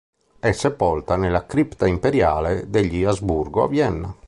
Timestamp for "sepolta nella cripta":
0.51-1.85